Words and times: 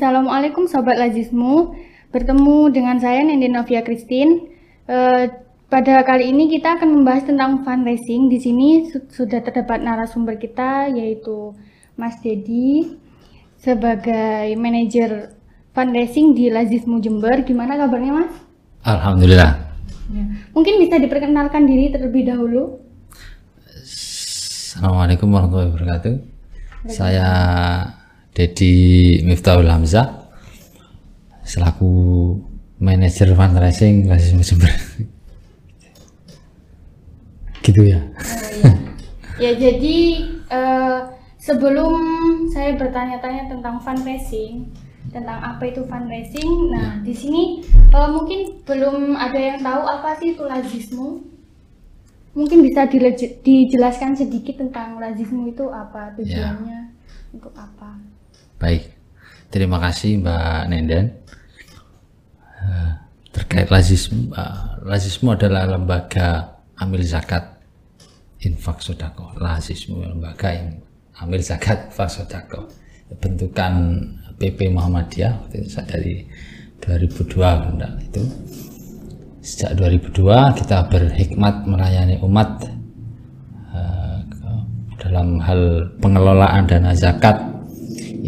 Assalamualaikum 0.00 0.64
Sobat 0.64 0.96
Lazismu. 0.96 1.76
Bertemu 2.08 2.72
dengan 2.72 2.96
saya 2.96 3.20
Nendi 3.20 3.52
Novia 3.52 3.84
Christine. 3.84 4.48
Eh, 4.88 5.28
Pada 5.68 6.00
kali 6.08 6.32
ini 6.32 6.48
kita 6.48 6.80
akan 6.80 6.88
membahas 6.88 7.28
tentang 7.28 7.60
fundraising. 7.68 8.32
Di 8.32 8.40
sini 8.40 8.88
su 8.88 9.04
sudah 9.12 9.44
terdapat 9.44 9.84
narasumber 9.84 10.40
kita 10.40 10.88
yaitu 10.88 11.52
Mas 12.00 12.16
Dedi 12.24 12.96
Sebagai 13.60 14.48
manajer 14.56 15.36
fundraising 15.76 16.32
di 16.32 16.48
Lazismu 16.48 17.04
Jember. 17.04 17.44
Gimana 17.44 17.76
kabarnya 17.76 18.24
Mas? 18.24 18.32
Alhamdulillah. 18.88 19.52
Ya. 20.16 20.24
Mungkin 20.56 20.80
bisa 20.80 20.96
diperkenalkan 20.96 21.68
diri 21.68 21.92
terlebih 21.92 22.24
dahulu. 22.24 22.80
Assalamualaikum 23.68 25.28
warahmatullahi 25.28 25.76
wabarakatuh. 25.76 26.14
Saya 26.88 27.28
Dedi 28.30 29.18
Miftahul 29.26 29.66
Hamzah 29.66 30.30
selaku 31.42 31.90
manajer 32.78 33.34
fundraising 33.34 34.06
Lazisme 34.06 34.40
Jember. 34.46 34.70
gitu 37.66 37.82
ya. 37.84 38.00
Oh, 38.00 38.50
ya. 38.56 38.72
ya 39.36 39.50
jadi 39.58 39.98
uh, 40.48 40.98
sebelum 41.36 42.00
saya 42.54 42.78
bertanya-tanya 42.80 43.52
tentang 43.52 43.82
fundraising, 43.84 44.72
tentang 45.12 45.38
apa 45.42 45.68
itu 45.68 45.84
fundraising, 45.84 46.72
nah 46.72 47.02
di 47.04 47.12
sini 47.12 47.66
uh, 47.92 48.08
mungkin 48.14 48.64
belum 48.64 49.18
ada 49.18 49.36
yang 49.36 49.58
tahu 49.60 49.82
apa 49.84 50.16
sih 50.22 50.32
itu 50.32 50.42
lazismu. 50.46 51.26
Mungkin 52.30 52.62
bisa 52.62 52.86
dijelaskan 53.42 54.14
sedikit 54.14 54.62
tentang 54.62 55.02
lazismu 55.02 55.50
itu 55.50 55.66
apa 55.66 56.14
tujuannya, 56.14 56.94
ya. 56.94 57.34
untuk 57.34 57.50
apa? 57.58 57.98
Baik, 58.60 58.92
terima 59.48 59.80
kasih 59.80 60.20
Mbak 60.20 60.68
Nenden. 60.68 61.16
Uh, 62.60 62.92
terkait 63.32 63.72
lazisme, 63.72 64.36
uh, 64.36 64.76
lazisme 64.84 65.32
adalah 65.32 65.64
lembaga 65.64 66.60
amil 66.76 67.00
zakat 67.00 67.56
infak 68.44 68.84
sodako. 68.84 69.32
Lazisme 69.40 70.04
lembaga 70.04 70.52
yang 70.52 70.76
amil 71.24 71.40
zakat 71.40 71.78
infak 71.88 72.12
sodako. 72.12 72.68
Bentukan 73.16 74.04
PP 74.36 74.68
Muhammadiyah 74.76 75.40
itu 75.56 75.80
dari 75.80 76.28
2002 76.84 78.12
itu. 78.12 78.22
Sejak 79.40 79.72
2002 79.80 80.60
kita 80.60 80.84
berhikmat 80.92 81.64
melayani 81.64 82.20
umat 82.20 82.68
uh, 83.72 84.20
dalam 85.00 85.40
hal 85.40 85.88
pengelolaan 85.96 86.68
dana 86.68 86.92
zakat 86.92 87.49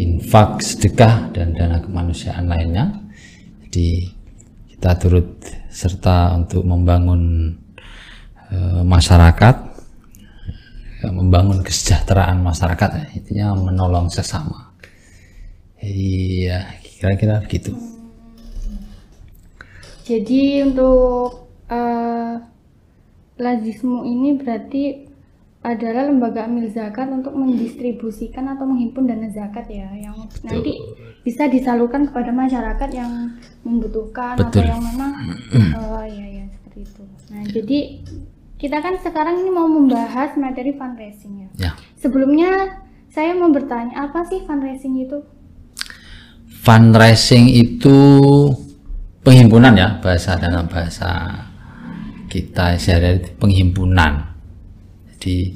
infak, 0.03 0.59
sedekah 0.59 1.31
dan 1.31 1.55
dana 1.55 1.79
kemanusiaan 1.79 2.51
lainnya. 2.51 2.91
Jadi 3.65 4.11
kita 4.75 4.99
turut 4.99 5.39
serta 5.71 6.35
untuk 6.35 6.67
membangun 6.67 7.55
e, 8.51 8.57
masyarakat, 8.83 9.55
ya, 11.01 11.09
membangun 11.09 11.63
kesejahteraan 11.63 12.43
masyarakat, 12.43 13.15
intinya 13.15 13.55
menolong 13.55 14.11
sesama. 14.11 14.75
Iya, 15.83 16.67
kira-kira 16.99 17.43
begitu. 17.43 17.75
Jadi 20.03 20.63
untuk 20.67 21.47
uh, 21.71 22.35
lazismu 23.39 24.03
ini 24.03 24.35
berarti 24.35 25.07
adalah 25.63 26.11
lembaga 26.11 26.43
amil 26.43 26.67
zakat 26.67 27.07
untuk 27.07 27.31
mendistribusikan 27.39 28.51
atau 28.51 28.67
menghimpun 28.67 29.07
dana 29.07 29.31
zakat 29.31 29.71
ya 29.71 29.87
yang 29.95 30.27
Betul. 30.27 30.43
nanti 30.51 30.73
bisa 31.23 31.47
disalurkan 31.47 32.11
kepada 32.11 32.35
masyarakat 32.35 32.89
yang 32.91 33.39
membutuhkan 33.63 34.35
Betul. 34.35 34.59
atau 34.59 34.61
yang 34.67 34.81
memang 34.83 35.11
oh 35.79 36.03
ya 36.03 36.27
ya 36.27 36.45
seperti 36.51 36.79
itu. 36.83 37.03
Nah, 37.31 37.41
ya. 37.47 37.51
jadi 37.55 37.79
kita 38.59 38.77
kan 38.83 38.99
sekarang 38.99 39.39
ini 39.39 39.51
mau 39.55 39.71
membahas 39.71 40.35
materi 40.35 40.75
fundraising 40.75 41.47
ya. 41.47 41.49
ya. 41.55 41.71
Sebelumnya 41.95 42.83
saya 43.07 43.31
mau 43.31 43.47
bertanya 43.47 44.03
apa 44.11 44.27
sih 44.27 44.43
fundraising 44.43 44.99
itu? 44.99 45.23
Fundraising 46.59 47.47
itu 47.47 47.99
penghimpunan 49.23 49.79
ya 49.79 50.03
bahasa 50.03 50.35
dalam 50.35 50.67
bahasa 50.67 51.39
kita 52.27 52.75
sehari-hari 52.75 53.31
penghimpunan 53.39 54.32
di 55.23 55.55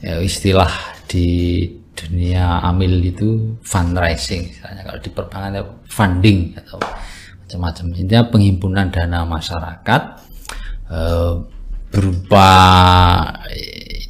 ya, 0.00 0.16
istilah 0.24 0.72
di 1.04 1.28
dunia 1.92 2.64
amil 2.64 3.04
itu 3.04 3.60
fundraising 3.60 4.48
misalnya. 4.48 4.82
Kalau 4.88 5.00
di 5.04 5.10
perbankan 5.12 5.52
ya 5.60 5.62
funding 5.92 6.38
atau 6.56 6.80
macam-macam. 7.44 7.84
Intinya 8.00 8.24
penghimpunan 8.32 8.86
dana 8.88 9.20
masyarakat 9.28 10.02
eh, 10.88 11.32
berupa 11.92 12.50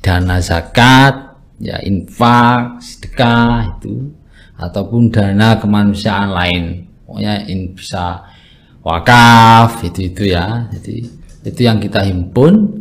dana 0.01 0.37
zakat 0.41 1.37
ya 1.61 1.77
infak 1.85 2.81
sedekah 2.81 3.77
itu 3.77 4.15
ataupun 4.57 5.13
dana 5.13 5.59
kemanusiaan 5.61 6.31
lain. 6.33 6.65
Pokoknya 7.05 7.45
in, 7.51 7.77
bisa 7.77 8.25
wakaf 8.81 9.85
itu 9.85 10.09
itu 10.09 10.33
ya. 10.33 10.71
Jadi 10.73 11.05
itu 11.45 11.61
yang 11.61 11.79
kita 11.83 12.01
himpun. 12.07 12.81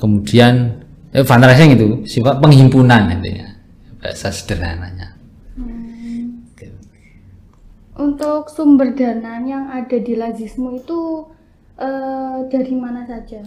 Kemudian 0.00 0.81
fundraising 1.20 1.76
itu 1.76 1.88
sifat 2.08 2.40
penghimpunan 2.40 3.12
intinya 3.12 3.52
bahasa 4.00 4.32
sederhananya. 4.32 5.12
Hmm. 5.52 6.48
untuk 7.92 8.48
sumber 8.48 8.96
dana 8.96 9.36
yang 9.44 9.68
ada 9.68 10.00
di 10.00 10.16
lazismu 10.16 10.80
itu 10.80 11.28
eh, 11.76 12.48
dari 12.48 12.72
mana 12.72 13.04
saja? 13.04 13.44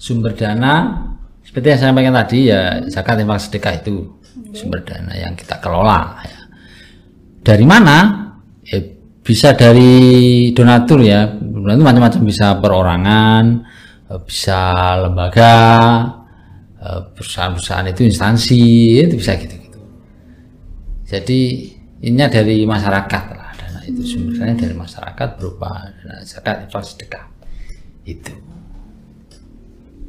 Sumber 0.00 0.32
dana 0.32 1.04
seperti 1.44 1.66
yang 1.68 1.78
saya 1.78 1.88
sampaikan 1.92 2.16
tadi 2.16 2.38
ya 2.48 2.80
zakat 2.88 3.20
infak 3.20 3.44
sedekah 3.44 3.74
itu 3.84 4.16
okay. 4.16 4.56
sumber 4.56 4.80
dana 4.80 5.12
yang 5.12 5.36
kita 5.36 5.60
kelola 5.60 6.24
ya. 6.24 6.40
dari 7.44 7.68
mana? 7.68 7.96
Ya, 8.64 8.80
bisa 9.20 9.52
dari 9.52 10.48
donatur 10.56 11.04
ya. 11.04 11.28
Donatur 11.36 11.84
macam-macam 11.84 12.20
bisa 12.24 12.56
perorangan 12.64 13.44
Eh, 13.54 13.83
bisa 14.22 14.60
lembaga 15.02 15.52
eh, 16.78 17.00
perusahaan-perusahaan 17.14 17.90
itu 17.90 18.02
instansi 18.06 18.62
itu 19.02 19.14
bisa 19.18 19.34
gitu-gitu. 19.40 19.80
Jadi 21.04 21.40
ininya 22.04 22.28
dari 22.28 22.62
masyarakat 22.68 23.24
lah 23.34 23.50
dana 23.56 23.80
itu 23.88 24.02
sumbernya 24.04 24.54
dari 24.68 24.74
masyarakat 24.76 25.28
berupa 25.40 25.90
dana 25.98 26.22
zakat 26.22 26.68
infak 26.68 26.84
sedekah 26.84 27.26
itu. 28.04 28.34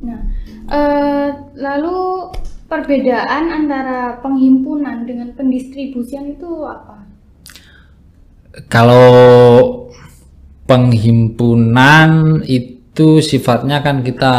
Nah 0.04 0.22
eh, 0.70 1.30
lalu 1.56 2.30
perbedaan 2.66 3.44
antara 3.50 4.20
penghimpunan 4.20 5.06
dengan 5.06 5.32
pendistribusian 5.38 6.36
itu 6.36 6.50
apa? 6.66 7.06
Kalau 8.72 9.12
penghimpunan 10.66 12.42
itu 12.48 12.75
itu 12.95 13.19
sifatnya 13.19 13.83
kan 13.83 14.00
kita 14.00 14.33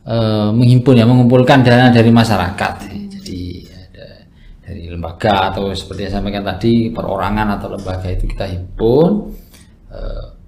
e, 0.00 0.16
menghimpun 0.56 0.96
ya 0.96 1.04
mengumpulkan 1.04 1.60
dana 1.60 1.92
dari 1.92 2.08
masyarakat. 2.08 2.74
Jadi 2.88 3.68
ada 3.68 4.24
dari 4.64 4.88
lembaga 4.88 5.52
atau 5.52 5.68
seperti 5.76 6.08
yang 6.08 6.12
saya 6.16 6.24
sampaikan 6.24 6.48
tadi 6.48 6.88
perorangan 6.88 7.60
atau 7.60 7.76
lembaga 7.76 8.08
itu 8.08 8.24
kita 8.24 8.48
himpun 8.48 9.36
e, 9.92 10.00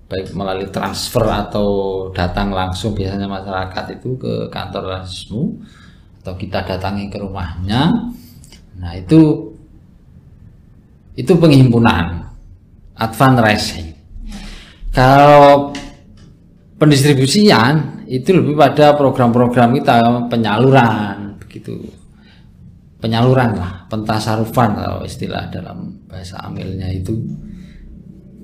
baik 0.08 0.32
melalui 0.32 0.72
transfer 0.72 1.28
atau 1.28 1.69
datang 2.17 2.56
langsung 2.56 2.96
biasanya 2.96 3.28
masyarakat 3.28 4.00
itu 4.00 4.16
ke 4.16 4.49
kantor 4.49 4.96
rasmu 4.96 5.61
atau 6.25 6.32
kita 6.40 6.64
datangi 6.64 7.12
ke 7.12 7.20
rumahnya. 7.20 8.16
Nah 8.81 8.93
itu 8.96 9.52
itu 11.20 11.37
penghimpunan 11.37 12.32
advance 12.96 13.12
fundraising 13.12 13.93
kalau 14.96 15.76
pendistribusian 16.81 18.09
itu 18.09 18.32
lebih 18.32 18.56
pada 18.56 18.97
program-program 18.97 19.77
kita 19.77 20.25
penyaluran 20.32 21.37
begitu. 21.37 21.77
Penyaluran 23.00 23.56
lah 23.56 23.85
pentasarufan 23.88 24.77
kalau 24.77 25.05
istilah 25.05 25.53
dalam 25.53 26.05
bahasa 26.09 26.41
amilnya 26.41 26.88
itu. 26.88 27.17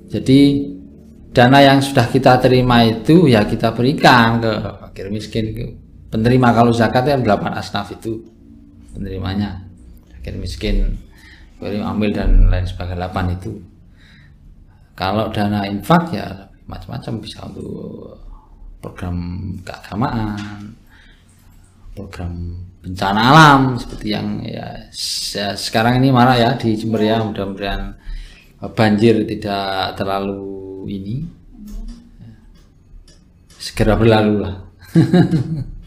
Jadi 0.07 0.69
dana 1.33 1.61
yang 1.61 1.81
sudah 1.81 2.09
kita 2.09 2.37
terima 2.37 2.85
itu 2.85 3.25
ya 3.25 3.45
kita 3.45 3.73
berikan 3.73 4.41
ke 4.41 4.51
fakir 4.85 5.09
miskin 5.09 5.45
ke 5.53 5.65
penerima. 6.13 6.53
Kalau 6.53 6.73
zakat 6.73 7.09
yang 7.09 7.21
8 7.25 7.57
asnaf 7.57 7.89
itu 7.93 8.21
penerimanya. 8.93 9.65
Fakir 10.13 10.37
miskin 10.37 10.97
amil 11.61 12.13
dan 12.13 12.49
lain 12.49 12.65
sebagainya 12.65 13.09
8 13.09 13.37
itu. 13.37 13.61
Kalau 14.97 15.29
dana 15.29 15.69
infak 15.69 16.17
ya 16.17 16.49
macam-macam 16.65 17.13
bisa 17.21 17.45
untuk 17.45 18.26
program 18.77 19.17
keagamaan, 19.61 20.73
program 21.93 22.33
bencana 22.81 23.21
alam 23.33 23.61
seperti 23.75 24.07
yang 24.11 24.39
ya 24.41 24.87
se- 24.93 25.57
sekarang 25.57 25.99
ini 25.99 26.09
marah 26.09 26.37
ya 26.37 26.49
di 26.55 26.71
Jember 26.73 27.01
ya 27.01 27.19
mudah-mudahan 27.19 27.97
banjir 28.71 29.27
tidak 29.27 29.97
terlalu 29.97 30.39
ini 30.87 31.15
segera 33.57 33.97
berlalu 33.97 34.33
lah 34.45 34.55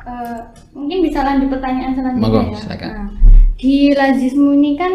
Eh, 0.00 0.40
mungkin 0.72 1.04
bisa 1.04 1.20
lanjut 1.20 1.52
pertanyaan 1.52 1.92
selanjutnya 1.92 2.24
Monggo, 2.24 2.40
ya. 2.50 2.56
silakan. 2.56 2.90
Nah, 2.96 3.08
di 3.54 3.74
lazismu 3.92 4.56
ini 4.56 4.72
kan 4.74 4.92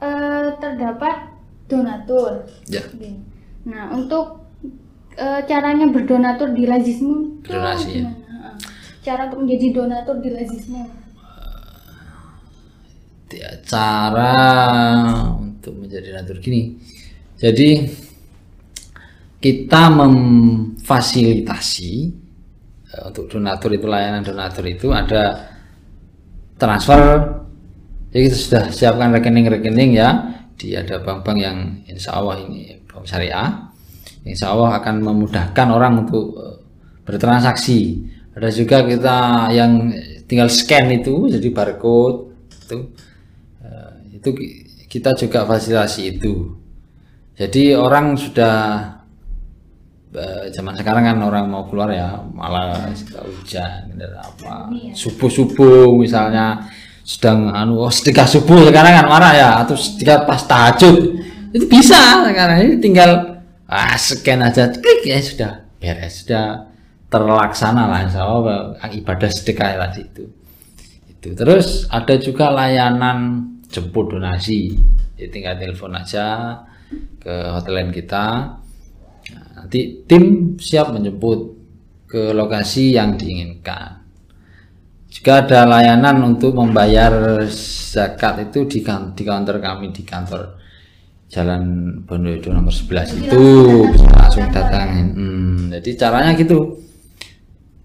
eh, 0.00 0.46
terdapat 0.56 1.36
donatur. 1.68 2.48
ya 2.64 2.80
Nah, 3.68 3.92
untuk 3.92 4.41
eh, 5.16 5.40
caranya 5.48 5.86
berdonatur 5.88 6.52
di 6.54 6.66
lazismu. 6.68 7.42
Itu 7.42 7.50
Berdonasi, 7.52 7.90
ya. 8.00 8.10
Cara 9.02 9.26
untuk 9.26 9.40
menjadi 9.42 9.66
donatur 9.74 10.22
di 10.22 10.30
lazismu. 10.30 10.86
Ya, 13.32 13.48
cara 13.64 14.36
untuk 15.40 15.74
menjadi 15.80 16.12
donatur 16.12 16.36
gini. 16.38 16.76
Jadi 17.40 17.88
kita 19.42 19.90
memfasilitasi 19.90 21.92
eh, 22.92 23.02
untuk 23.08 23.26
donatur 23.32 23.72
itu 23.74 23.86
layanan 23.88 24.22
donatur 24.22 24.66
itu 24.68 24.92
ada 24.94 25.48
transfer. 26.60 27.40
Jadi 28.12 28.22
kita 28.28 28.36
sudah 28.36 28.68
siapkan 28.70 29.12
rekening-rekening 29.16 29.96
ya. 29.96 30.28
Di 30.52 30.76
ada 30.78 31.00
bank-bank 31.02 31.38
yang 31.40 31.82
insya 31.90 32.12
Allah 32.20 32.38
ini 32.44 32.76
bank 32.86 33.08
syariah 33.08 33.71
insya 34.26 34.52
Allah 34.54 34.78
akan 34.78 34.94
memudahkan 35.02 35.66
orang 35.72 36.06
untuk 36.06 36.24
eh, 36.38 36.56
bertransaksi. 37.06 37.80
Ada 38.32 38.48
juga 38.48 38.80
kita 38.88 39.16
yang 39.52 39.92
tinggal 40.24 40.48
scan 40.48 40.88
itu 40.92 41.28
jadi 41.28 41.48
barcode 41.52 42.32
itu 42.64 42.78
Eh, 43.62 44.18
itu 44.18 44.28
ki- 44.34 44.54
kita 44.90 45.14
juga 45.14 45.46
fasilitasi 45.46 46.02
itu. 46.18 46.56
Jadi 47.38 47.72
orang 47.78 48.14
sudah 48.18 48.56
eh, 50.12 50.44
zaman 50.52 50.74
sekarang 50.76 51.04
kan 51.08 51.18
orang 51.24 51.44
mau 51.48 51.64
keluar 51.68 51.88
ya 51.92 52.20
malah 52.36 52.88
sudah 52.92 53.22
hujan 53.24 53.96
apa 53.96 54.68
subuh 54.92 55.30
subuh 55.32 55.96
misalnya 55.96 56.68
sedang 57.02 57.50
anu 57.50 57.82
oh, 57.82 57.90
sedekah 57.90 58.28
subuh 58.28 58.70
sekarang 58.70 58.92
kan 59.02 59.06
marah 59.10 59.32
ya 59.34 59.50
atau 59.64 59.74
sedekah 59.74 60.28
pas 60.28 60.42
tahajud. 60.44 60.96
Itu 61.52 61.64
bisa 61.68 62.24
sekarang 62.28 62.58
ini 62.64 62.74
tinggal 62.80 63.31
ah, 63.72 63.96
scan 63.96 64.44
aja. 64.44 64.68
Klik 64.68 65.08
ya 65.08 65.18
sudah. 65.24 65.52
Beres 65.80 66.22
sudah 66.22 66.68
terlaksana 67.08 67.88
lah 67.88 68.00
insya 68.04 68.22
Allah 68.24 68.76
ibadah 68.92 69.30
sedekah 69.32 69.80
tadi 69.80 70.00
itu. 70.04 70.24
Itu. 71.08 71.28
Terus 71.32 71.88
ada 71.88 72.14
juga 72.20 72.52
layanan 72.52 73.48
jemput 73.72 74.12
donasi. 74.12 74.76
Jadi 75.16 75.28
tinggal 75.32 75.56
telepon 75.56 75.96
aja 75.96 76.26
ke 77.18 77.34
hotline 77.52 77.90
kita. 77.90 78.56
Nanti 79.56 80.04
tim 80.04 80.56
siap 80.58 80.92
menjemput 80.92 81.38
ke 82.10 82.36
lokasi 82.36 82.92
yang 82.92 83.16
diinginkan. 83.16 84.04
Juga 85.12 85.44
ada 85.44 85.68
layanan 85.68 86.24
untuk 86.24 86.56
membayar 86.56 87.44
zakat 87.92 88.48
itu 88.48 88.64
di, 88.64 88.80
kan- 88.80 89.12
di 89.12 89.22
counter 89.28 89.60
kami 89.60 89.92
di 89.92 90.02
kantor 90.08 90.61
Jalan 91.32 91.62
Bondowoso 92.04 92.52
nomor 92.52 92.68
11 92.68 93.24
itu 93.24 93.44
bisa 93.88 94.04
langsung 94.12 94.44
datangin. 94.52 95.06
Hmm, 95.16 95.58
jadi 95.72 95.90
caranya 95.96 96.36
gitu. 96.36 96.76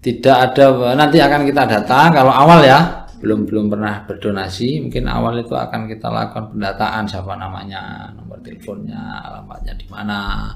Tidak 0.04 0.36
ada 0.36 0.92
nanti 0.92 1.16
akan 1.16 1.48
kita 1.48 1.64
data 1.64 2.12
kalau 2.12 2.28
awal 2.28 2.60
ya 2.60 3.08
belum 3.18 3.50
belum 3.50 3.66
pernah 3.66 4.06
berdonasi 4.06 4.86
mungkin 4.86 5.10
awal 5.10 5.42
itu 5.42 5.50
akan 5.56 5.90
kita 5.90 6.06
lakukan 6.06 6.54
pendataan 6.54 7.02
siapa 7.08 7.34
namanya 7.34 8.12
nomor 8.14 8.38
teleponnya 8.44 9.00
alamatnya 9.26 9.74
di 9.80 9.86
mana. 9.88 10.52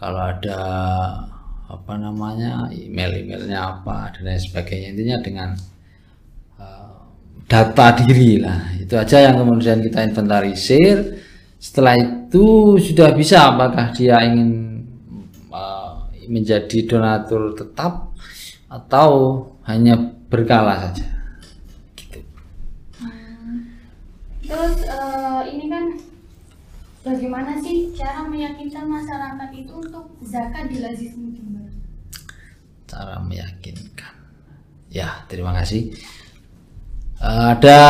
Kalau 0.00 0.22
ada 0.32 0.60
apa 1.68 1.92
namanya 2.00 2.72
email 2.72 3.20
emailnya 3.20 3.68
apa 3.68 4.16
dan 4.16 4.32
lain 4.32 4.40
sebagainya. 4.40 4.96
Intinya 4.96 5.16
dengan 5.20 5.48
eh, 6.56 6.96
data 7.44 7.86
diri 8.00 8.40
lah. 8.40 8.80
Itu 8.80 8.96
aja 8.96 9.28
yang 9.28 9.36
kemudian 9.38 9.84
kita 9.84 10.08
inventarisir 10.08 11.20
setelah 11.62 11.94
itu 11.94 12.74
sudah 12.82 13.14
bisa 13.14 13.54
apakah 13.54 13.94
dia 13.94 14.18
ingin 14.26 14.82
eh, 15.54 15.90
menjadi 16.26 16.90
donatur 16.90 17.54
tetap 17.54 18.10
atau 18.66 19.10
hanya 19.62 19.94
berkala 20.26 20.90
saja? 20.90 21.06
Gitu. 21.94 22.18
Terus 24.42 24.76
eh, 24.90 25.42
ini 25.54 25.70
kan 25.70 25.84
bagaimana 27.06 27.62
sih 27.62 27.94
cara 27.94 28.26
meyakinkan 28.26 28.90
masyarakat 28.90 29.48
itu 29.54 29.70
untuk 29.70 30.10
zakat 30.26 30.66
di 30.66 30.82
lazismu 30.82 31.30
Jember? 31.30 31.70
cara 32.90 33.22
meyakinkan. 33.22 34.14
Ya 34.90 35.24
terima 35.30 35.54
kasih. 35.54 35.94
Eh, 37.22 37.44
ada 37.54 37.80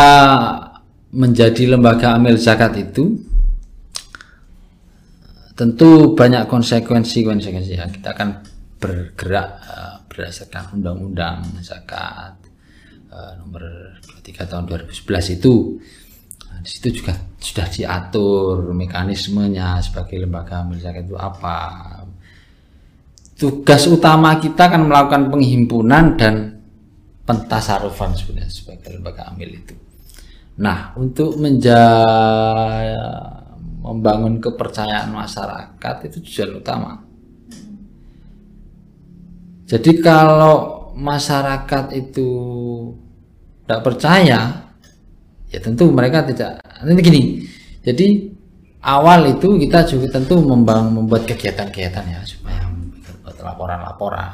menjadi 1.09 1.73
lembaga 1.73 2.21
amil 2.21 2.37
zakat 2.37 2.77
itu 2.77 3.32
tentu 5.63 6.19
banyak 6.19 6.51
konsekuensi 6.51 7.23
konsekuensi 7.23 7.79
ya 7.79 7.87
kita 7.87 8.19
akan 8.19 8.29
bergerak 8.83 9.51
eh, 9.63 9.95
berdasarkan 10.11 10.75
undang-undang 10.75 11.47
zakat 11.63 12.35
eh, 13.15 13.33
nomor 13.39 13.63
23 14.27 14.51
tahun 14.51 14.65
2011 14.91 15.39
itu 15.39 15.79
Nah, 16.53 16.61
di 16.61 16.69
situ 16.69 17.01
juga 17.01 17.17
sudah 17.41 17.67
diatur 17.73 18.77
mekanismenya 18.77 19.81
sebagai 19.81 20.21
lembaga 20.21 20.61
amil 20.61 20.77
zakat 20.77 21.09
itu 21.09 21.17
apa 21.17 21.57
tugas 23.41 23.89
utama 23.89 24.37
kita 24.37 24.69
kan 24.69 24.85
melakukan 24.85 25.33
penghimpunan 25.33 26.13
dan 26.21 26.61
pentasarufan 27.25 28.13
sebenarnya 28.13 28.53
sebagai 28.53 28.93
lembaga 28.93 29.33
amil 29.33 29.49
itu. 29.49 29.75
Nah, 30.61 30.93
untuk 31.01 31.41
menja 31.41 31.81
membangun 33.83 34.39
kepercayaan 34.39 35.11
masyarakat 35.11 35.97
itu 36.07 36.17
tujuan 36.23 36.63
utama. 36.63 37.03
Jadi 39.67 39.93
kalau 39.99 40.91
masyarakat 40.95 41.97
itu 41.97 42.31
tidak 43.65 43.81
percaya, 43.83 44.41
ya 45.51 45.59
tentu 45.59 45.91
mereka 45.91 46.23
tidak. 46.23 46.63
Nanti 46.85 47.03
gini, 47.03 47.23
jadi 47.83 48.31
awal 48.85 49.35
itu 49.35 49.59
kita 49.59 49.83
juga 49.89 50.19
tentu 50.19 50.39
membangun 50.39 51.03
membuat 51.03 51.27
kegiatan-kegiatan 51.27 52.05
ya 52.07 52.21
supaya 52.23 52.69
membuat 52.69 53.37
laporan-laporan 53.43 54.31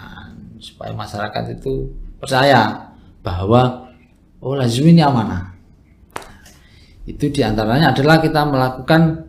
supaya 0.59 0.91
masyarakat 0.93 1.55
itu 1.55 1.87
percaya 2.19 2.91
bahwa 3.23 3.95
oh 4.43 4.55
lazim 4.59 4.91
ini 4.91 5.01
amanah. 5.01 5.55
Itu 7.09 7.33
di 7.33 7.41
antaranya 7.41 7.97
adalah 7.97 8.21
kita 8.21 8.45
melakukan 8.45 9.28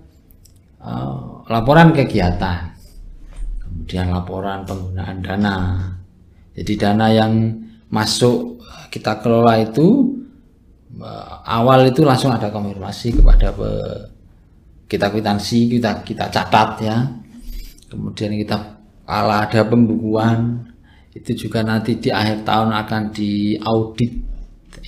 eh, 0.80 1.20
laporan 1.50 1.92
kegiatan, 1.92 2.74
kemudian 3.64 4.12
laporan 4.12 4.64
penggunaan 4.64 5.18
dana. 5.24 5.58
Jadi 6.56 6.74
dana 6.76 7.08
yang 7.12 7.34
masuk 7.92 8.60
eh, 8.60 8.86
kita 8.92 9.20
kelola 9.20 9.60
itu 9.60 10.16
eh, 11.00 11.36
awal 11.48 11.90
itu 11.90 12.04
langsung 12.04 12.32
ada 12.32 12.52
konfirmasi 12.52 13.20
kepada 13.20 13.52
pe- 13.52 14.08
kita 14.90 15.14
kwitansi 15.14 15.70
kita 15.78 16.02
kita 16.02 16.26
catat 16.34 16.70
ya. 16.82 16.98
Kemudian 17.90 18.38
kita 18.38 18.58
kalau 19.06 19.36
ada 19.42 19.62
pembukuan 19.66 20.66
itu 21.14 21.34
juga 21.34 21.66
nanti 21.66 21.98
di 21.98 22.14
akhir 22.14 22.46
tahun 22.46 22.70
akan 22.86 23.02
diaudit. 23.10 24.14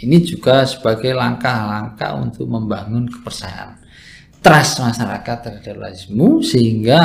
Ini 0.02 0.18
juga 0.22 0.66
sebagai 0.66 1.14
langkah-langkah 1.14 2.18
untuk 2.22 2.46
membangun 2.46 3.10
kepercayaan 3.10 3.81
trust 4.42 4.82
masyarakat 4.82 5.38
terhadap 5.46 5.76
lazismu 5.78 6.42
sehingga 6.42 7.02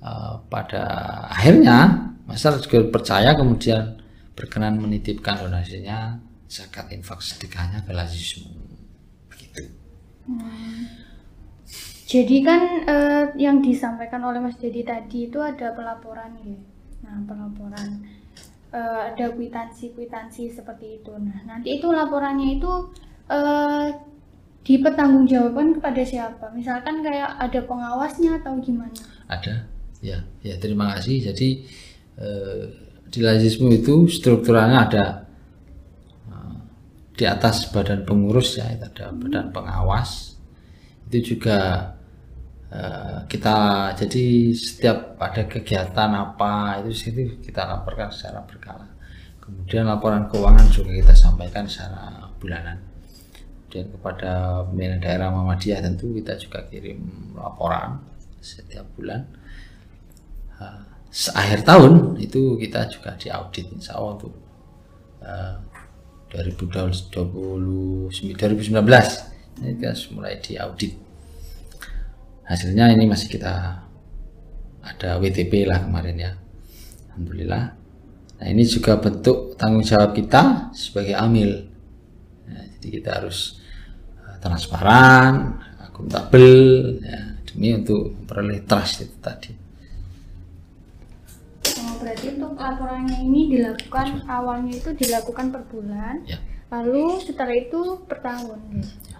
eh, 0.00 0.34
pada 0.48 0.84
akhirnya 1.28 2.10
masyarakat 2.26 2.60
juga 2.66 2.78
percaya 2.88 3.36
kemudian 3.36 4.00
berkenan 4.32 4.80
menitipkan 4.80 5.44
donasinya 5.44 6.16
zakat 6.48 6.88
infak 6.92 7.20
sedekahnya 7.20 7.84
ke 7.84 7.92
lazismu 7.92 8.50
begitu 9.28 9.68
Jadi 12.12 12.44
kan 12.44 12.62
eh, 12.84 13.24
yang 13.40 13.64
disampaikan 13.64 14.20
oleh 14.20 14.36
Mas 14.36 14.60
Dedi 14.60 14.84
tadi 14.84 15.32
itu 15.32 15.40
ada 15.40 15.72
pelaporan 15.72 16.36
ya. 16.44 16.60
Nah, 17.08 17.24
pelaporan 17.24 18.04
Eh, 18.72 19.00
ada 19.12 19.28
kwitansi-kwitansi 19.36 20.48
seperti 20.48 20.96
itu. 20.96 21.12
Nah, 21.12 21.44
nanti 21.44 21.76
itu 21.76 21.92
laporannya 21.92 22.56
itu 22.56 22.72
eh 23.28 23.92
dipertanggungjawabkan 24.62 25.78
kepada 25.78 26.02
siapa? 26.06 26.46
Misalkan 26.54 27.02
kayak 27.02 27.34
ada 27.38 27.60
pengawasnya 27.66 28.38
atau 28.42 28.58
gimana? 28.62 28.94
ada. 29.32 29.54
Ya 30.02 30.18
ya 30.42 30.58
terima 30.58 30.92
kasih. 30.96 31.32
Jadi 31.32 31.48
eh, 32.18 32.62
di 33.08 33.20
lazismu 33.22 33.70
itu 33.72 34.06
strukturalnya 34.10 34.78
ada. 34.88 35.06
Di 37.12 37.28
atas 37.28 37.68
badan 37.68 38.08
pengurus 38.08 38.56
ya 38.58 38.72
itu 38.72 38.88
ada 38.88 39.12
badan 39.14 39.52
pengawas. 39.54 40.40
Itu 41.06 41.36
juga 41.36 41.92
eh, 42.72 43.18
kita 43.30 43.56
jadi 43.94 44.24
setiap 44.56 45.20
ada 45.22 45.46
kegiatan 45.46 46.10
apa 46.10 46.82
itu 46.82 46.90
situ 46.90 47.38
kita 47.40 47.62
laporkan 47.68 48.10
secara 48.10 48.42
berkala. 48.42 48.90
Kemudian 49.42 49.86
laporan 49.86 50.26
keuangan 50.30 50.70
juga 50.70 50.94
kita 50.94 51.14
sampaikan 51.14 51.66
secara 51.66 52.30
bulanan 52.38 52.91
dan 53.72 53.88
kepada 53.88 54.60
pimpinan 54.68 55.00
daerah 55.00 55.32
Muhammadiyah 55.32 55.80
tentu 55.80 56.12
kita 56.12 56.36
juga 56.36 56.68
kirim 56.68 57.00
laporan 57.32 58.04
setiap 58.44 58.84
bulan. 58.92 59.24
Seakhir 61.12 61.64
tahun 61.64 62.16
itu 62.20 62.56
kita 62.60 62.88
juga 62.88 63.16
diaudit 63.16 63.68
insya 63.72 64.00
Allah 64.00 64.16
untuk 64.16 64.32
uh, 65.24 65.56
2020 66.32 68.08
2019 68.08 68.72
ini 69.60 69.76
kita 69.76 69.92
mulai 70.16 70.40
diaudit. 70.40 70.96
Hasilnya 72.48 72.96
ini 72.96 73.04
masih 73.04 73.28
kita 73.28 73.84
ada 74.80 75.10
WTP 75.20 75.68
lah 75.68 75.84
kemarin 75.84 76.16
ya. 76.16 76.32
Alhamdulillah. 77.12 77.64
Nah 78.40 78.46
ini 78.48 78.64
juga 78.64 78.96
bentuk 78.96 79.60
tanggung 79.60 79.84
jawab 79.84 80.16
kita 80.16 80.72
sebagai 80.72 81.12
amil. 81.12 81.68
Nah, 82.48 82.64
jadi 82.80 82.88
kita 82.98 83.10
harus 83.20 83.61
transparan 84.42 85.56
akuntabel 85.80 86.50
ya, 87.00 87.18
demi 87.46 87.68
untuk 87.72 88.10
memperoleh 88.12 88.60
trust 88.66 89.06
itu 89.06 89.16
tadi 89.22 89.52
Oh, 91.62 91.94
berarti 92.02 92.34
untuk 92.34 92.58
laporannya 92.58 93.22
ini 93.22 93.54
dilakukan 93.54 94.26
awalnya 94.26 94.74
itu 94.74 94.90
dilakukan 94.92 95.54
per 95.54 95.62
bulan, 95.70 96.26
ya 96.26 96.38
lalu 96.68 97.22
setelah 97.22 97.54
itu 97.54 98.02
per 98.02 98.18
tahun. 98.18 98.58
ya. 99.06 99.18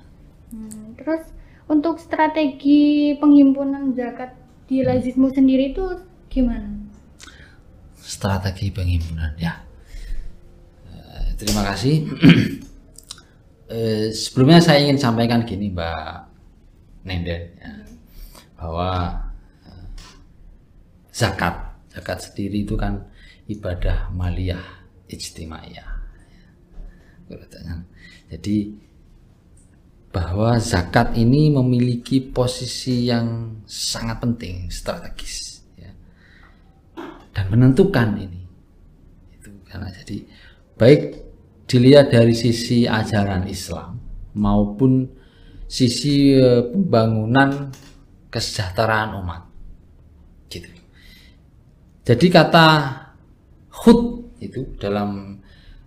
Hmm, 0.50 0.98
terus 0.98 1.22
untuk 1.68 2.02
strategi 2.02 3.14
penghimpunan 3.16 3.94
zakat 3.94 4.34
di 4.66 4.82
Lazismu 4.82 5.30
sendiri 5.30 5.70
itu 5.70 5.84
gimana? 6.28 6.68
strategi 8.02 8.68
penghimpunan 8.70 9.32
ya 9.38 9.54
Eh, 10.90 11.28
terima 11.38 11.62
kasih 11.64 12.04
Eh, 13.72 14.12
sebelumnya 14.12 14.60
saya 14.60 14.84
ingin 14.84 15.00
sampaikan 15.00 15.48
gini 15.48 15.72
Mbak 15.72 16.28
Nenden 17.08 17.56
ya, 17.56 17.72
bahwa 18.60 19.16
eh, 19.64 19.86
zakat 21.08 21.56
zakat 21.88 22.20
sendiri 22.20 22.68
itu 22.68 22.76
kan 22.76 23.00
ibadah 23.48 24.12
maliyah 24.12 24.60
ijtimaiyah 25.08 25.92
jadi 28.28 28.56
bahwa 30.12 30.60
zakat 30.60 31.16
ini 31.16 31.48
memiliki 31.48 32.20
posisi 32.20 33.08
yang 33.08 33.56
sangat 33.64 34.20
penting 34.20 34.68
strategis 34.68 35.64
ya. 35.80 35.88
Dan 37.32 37.48
menentukan 37.48 38.20
ini. 38.20 38.44
Itu 39.32 39.48
karena 39.64 39.88
jadi 39.88 40.28
baik 40.76 41.21
dilihat 41.72 42.12
dari 42.12 42.36
sisi 42.36 42.84
ajaran 42.84 43.48
Islam 43.48 43.96
maupun 44.36 45.08
sisi 45.64 46.36
eh, 46.36 46.68
pembangunan 46.68 47.72
kesejahteraan 48.28 49.16
umat. 49.24 49.42
Gitu. 50.52 50.68
Jadi 52.04 52.26
kata 52.28 52.66
khut 53.72 54.28
itu 54.44 54.76
dalam 54.76 55.40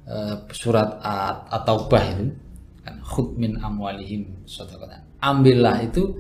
eh, 0.10 0.36
surat 0.50 0.98
At- 1.06 1.54
At-Taubah 1.54 2.04
itu 2.18 2.34
kan 2.82 2.96
khut 3.06 3.38
min 3.38 3.62
amwalihim 3.62 4.42
shadaqatan. 4.50 5.06
ambillah 5.22 5.82
itu 5.82 6.18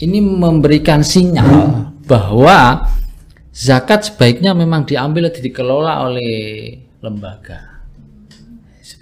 ini 0.00 0.20
memberikan 0.20 1.04
sinyal 1.04 1.92
bahwa 2.08 2.88
zakat 3.52 4.08
sebaiknya 4.08 4.56
memang 4.56 4.88
diambil 4.88 5.28
dan 5.28 5.44
dikelola 5.44 6.08
oleh 6.08 6.32
lembaga 7.04 7.69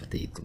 seperti 0.08 0.32
itu 0.32 0.42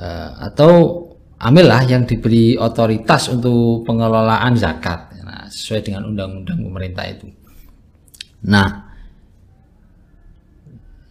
Eh, 0.00 0.30
atau 0.48 1.04
ambillah 1.36 1.84
yang 1.84 2.08
diberi 2.08 2.56
otoritas 2.56 3.28
untuk 3.28 3.84
pengelolaan 3.84 4.56
zakat 4.56 5.12
nah, 5.20 5.44
sesuai 5.44 5.84
dengan 5.84 6.08
undang-undang 6.08 6.56
pemerintah 6.56 7.04
itu 7.04 7.28
nah 8.48 8.88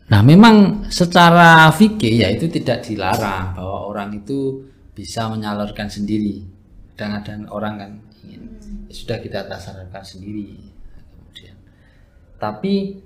Nah, 0.10 0.26
memang 0.26 0.90
secara 0.90 1.70
fikih 1.70 2.26
ya 2.26 2.34
itu 2.34 2.50
tidak 2.50 2.82
dilarang 2.82 3.54
bahwa 3.54 3.94
orang 3.94 4.18
itu 4.18 4.66
bisa 4.98 5.30
menyalurkan 5.30 5.86
sendiri. 5.86 6.50
Kadang-kadang 6.98 7.46
orang 7.54 7.74
kan 7.78 7.92
ingin 8.26 8.42
ya 8.90 8.90
sudah 8.90 9.22
kita 9.22 9.46
tasarkan 9.46 10.02
sendiri. 10.02 10.58
Tapi 12.42 12.98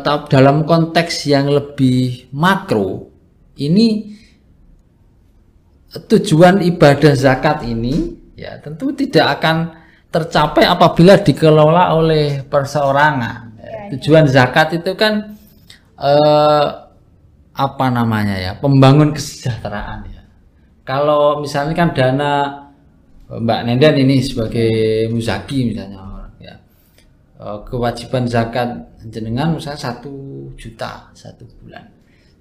tap- 0.00 0.28
dalam 0.32 0.64
konteks 0.64 1.28
yang 1.28 1.52
lebih 1.52 2.32
makro, 2.32 3.12
ini 3.60 4.16
tujuan 5.90 6.62
ibadah 6.62 7.12
zakat 7.18 7.66
ini 7.66 8.14
ya 8.38 8.56
tentu 8.62 8.94
tidak 8.94 9.40
akan 9.40 9.56
tercapai 10.10 10.66
apabila 10.66 11.18
dikelola 11.20 11.94
oleh 11.94 12.42
perseorangan. 12.46 13.40
Ya, 13.60 13.78
Tujuan 13.94 14.26
zakat 14.26 14.80
itu 14.80 14.94
kan 14.94 15.34
eh, 15.98 16.66
apa 17.54 17.86
namanya 17.92 18.38
ya 18.38 18.52
pembangun 18.56 19.12
kesejahteraan 19.12 20.00
ya. 20.08 20.22
Kalau 20.86 21.38
misalnya 21.44 21.74
kan 21.76 21.88
dana 21.94 22.32
Mbak 23.30 23.60
Nenden 23.62 23.94
ini 24.02 24.18
sebagai 24.26 25.06
muzaki 25.12 25.70
misalnya 25.70 26.02
kewajiban 27.40 28.28
zakat 28.28 28.68
jenengan 29.08 29.56
misalnya 29.56 29.80
satu 29.80 30.12
juta 30.60 31.08
satu 31.16 31.48
bulan 31.60 31.88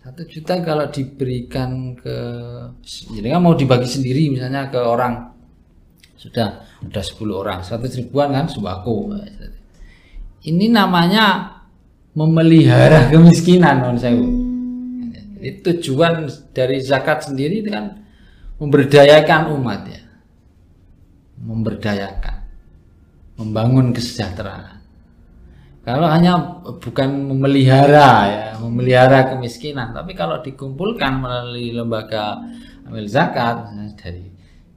satu 0.04 0.28
juta 0.28 0.60
kalau 0.60 0.92
diberikan 0.92 1.96
ke 1.96 2.18
jenengan 2.84 3.40
mau 3.40 3.56
dibagi 3.56 3.88
sendiri 3.88 4.28
misalnya 4.28 4.68
ke 4.68 4.80
orang 4.80 5.32
sudah 6.20 6.68
udah 6.84 7.04
10 7.04 7.32
orang 7.32 7.60
100 7.64 8.00
ribuan 8.04 8.36
kan 8.36 8.52
sembako 8.52 9.16
ini 10.44 10.72
namanya 10.72 11.60
memelihara 12.16 13.12
kemiskinan 13.12 13.84
non 13.84 13.98
sewu. 14.00 14.28
Jadi 15.40 15.50
tujuan 15.64 16.28
dari 16.52 16.84
zakat 16.84 17.32
sendiri 17.32 17.64
itu 17.64 17.72
kan 17.72 17.96
memberdayakan 18.60 19.56
umat 19.56 19.82
ya. 19.88 20.04
Memberdayakan. 21.40 22.38
Membangun 23.40 23.96
kesejahteraan. 23.96 24.79
Kalau 25.80 26.06
hanya 26.12 26.60
bukan 26.84 27.10
memelihara 27.34 28.12
ya, 28.28 28.46
memelihara 28.60 29.34
kemiskinan, 29.34 29.96
tapi 29.96 30.12
kalau 30.14 30.44
dikumpulkan 30.44 31.18
melalui 31.24 31.72
lembaga 31.72 32.38
amil 32.86 33.08
zakat 33.08 33.70
dari 33.96 34.28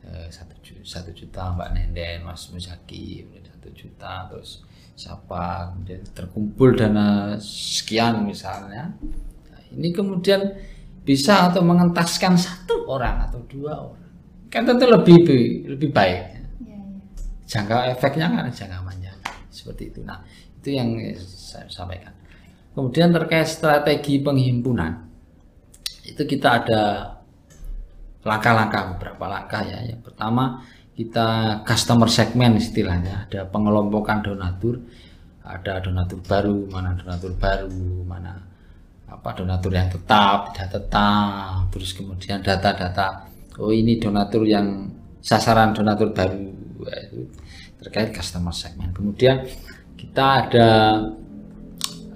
eh, 0.06 0.28
satu 0.30 0.54
ju- 0.62 0.84
satu 0.86 1.10
juta 1.12 1.52
Mbak 1.52 1.68
Nenden, 1.74 2.22
Mas 2.24 2.48
Muzaki, 2.54 3.26
satu 3.44 3.68
juta, 3.74 4.30
terus 4.30 4.62
siapa, 4.94 5.74
kemudian 5.74 6.00
terkumpul 6.14 6.78
dana 6.78 7.34
sekian 7.42 8.22
misalnya, 8.22 8.94
Nah, 9.50 9.60
ini 9.74 9.90
kemudian 9.90 10.40
bisa 11.02 11.50
atau 11.50 11.66
mengentaskan 11.66 12.38
satu 12.38 12.86
orang 12.86 13.26
atau 13.26 13.42
dua 13.50 13.74
orang, 13.90 14.06
kan 14.48 14.62
tentu 14.62 14.86
lebih 14.86 15.18
lebih 15.66 15.90
baik. 15.90 16.20
Ya, 16.30 16.40
ya. 16.70 16.78
Jangka 17.50 17.90
efeknya 17.90 18.30
kan 18.30 18.46
jangka 18.54 18.78
panjang 18.86 19.18
seperti 19.50 19.90
itu. 19.90 20.00
Nah 20.06 20.22
itu 20.62 20.78
yang 20.78 20.94
saya 21.18 21.66
sampaikan. 21.66 22.14
Kemudian 22.70 23.10
terkait 23.10 23.50
strategi 23.50 24.22
penghimpunan. 24.22 25.10
Itu 26.06 26.22
kita 26.22 26.62
ada 26.62 26.82
langkah-langkah 28.22 28.94
beberapa 28.94 29.26
langkah 29.26 29.66
ya. 29.66 29.82
Yang 29.82 30.06
pertama 30.06 30.62
kita 30.94 31.60
customer 31.66 32.06
segment 32.06 32.62
istilahnya. 32.62 33.26
Ada 33.26 33.50
pengelompokan 33.50 34.22
donatur. 34.22 34.78
Ada 35.42 35.82
donatur 35.82 36.22
baru 36.22 36.70
mana 36.70 36.94
donatur 36.94 37.34
baru 37.34 38.06
mana 38.06 38.38
apa 39.10 39.34
donatur 39.34 39.74
yang 39.74 39.90
tetap 39.90 40.54
tidak 40.54 40.70
tetap. 40.78 41.74
Terus 41.74 41.90
kemudian 41.92 42.38
data-data 42.38 43.26
oh 43.58 43.74
ini 43.74 43.98
donatur 43.98 44.46
yang 44.46 44.86
sasaran 45.18 45.74
donatur 45.74 46.14
baru. 46.14 47.26
Terkait 47.82 48.14
customer 48.14 48.54
segment 48.54 48.94
kemudian 48.94 49.42
kita 50.02 50.26
ada 50.42 50.70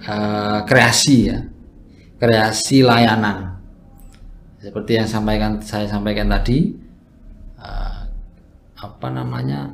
eh, 0.03 0.59
kreasi 0.67 1.17
ya. 1.31 1.39
Kreasi 2.19 2.83
layanan. 2.83 3.55
Seperti 4.59 4.99
yang 4.99 5.07
sampaikan 5.07 5.63
saya 5.63 5.87
sampaikan 5.87 6.27
tadi 6.27 6.75
eh, 7.55 7.99
apa 8.75 9.07
namanya 9.07 9.71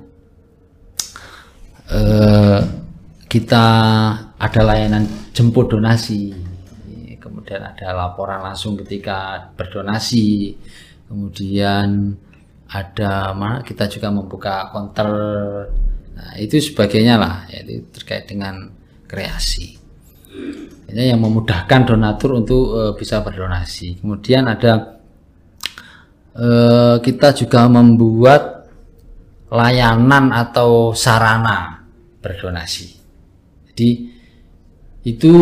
eh, 1.90 2.62
kita 3.26 3.66
ada 4.38 4.62
layanan 4.62 5.10
jemput 5.34 5.74
donasi. 5.74 6.38
Kemudian 7.18 7.66
ada 7.66 7.98
laporan 7.98 8.46
langsung 8.46 8.78
ketika 8.78 9.50
berdonasi, 9.58 10.54
kemudian 11.10 12.14
ada 12.70 13.32
kita 13.64 13.88
juga 13.88 14.12
membuka 14.12 14.70
counter, 14.70 15.10
nah 16.14 16.34
itu 16.38 16.62
sebagainya 16.62 17.16
lah, 17.18 17.36
yaitu 17.50 17.86
terkait 17.94 18.30
dengan 18.30 18.70
kreasi. 19.10 19.78
Ini 20.90 21.14
yang 21.14 21.22
memudahkan 21.22 21.90
donatur 21.90 22.38
untuk 22.38 22.64
uh, 22.74 22.94
bisa 22.94 23.22
berdonasi. 23.22 24.02
Kemudian 24.02 24.50
ada 24.50 25.02
uh, 26.38 26.98
kita 27.02 27.34
juga 27.38 27.66
membuat 27.70 28.70
layanan 29.54 30.34
atau 30.34 30.98
sarana 30.98 31.86
berdonasi. 32.22 32.98
Jadi 33.70 33.90
itu 35.04 35.34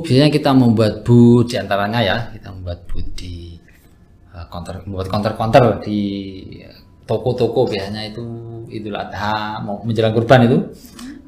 biasanya 0.00 0.30
kita 0.30 0.50
membuat 0.54 1.02
booth 1.02 1.50
di 1.50 1.56
antaranya 1.58 2.00
ya 2.00 2.16
kita 2.30 2.54
membuat 2.54 2.86
booth 2.86 3.10
di 3.18 3.58
counter 4.46 4.86
membuat 4.86 5.10
counter-counter 5.10 5.82
di 5.82 6.00
toko-toko 7.02 7.66
biasanya 7.66 8.06
itu 8.06 8.22
idul 8.70 8.96
adha 8.96 9.60
mau 9.64 9.80
menjelang 9.82 10.14
kurban 10.14 10.46
itu 10.46 10.58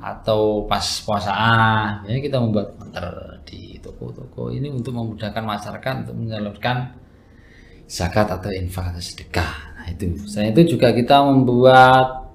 atau 0.00 0.64
pas 0.64 0.84
puasaan 1.04 2.08
ya 2.08 2.16
kita 2.24 2.40
membuat 2.40 2.72
counter 2.72 3.40
di 3.44 3.76
toko-toko 3.84 4.48
ini 4.48 4.72
untuk 4.72 4.96
memudahkan 4.96 5.44
masyarakat 5.44 5.94
untuk 6.08 6.16
menyalurkan 6.16 6.96
zakat 7.90 8.30
atau 8.30 8.48
infak 8.54 8.94
atau 8.94 9.02
sedekah. 9.02 9.52
Nah 9.76 9.86
itu. 9.90 10.14
Selain 10.24 10.54
itu 10.54 10.78
juga 10.78 10.94
kita 10.94 11.20
membuat 11.26 12.32